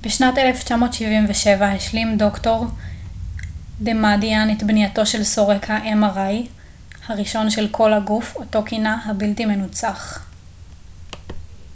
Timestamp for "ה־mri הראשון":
5.70-7.50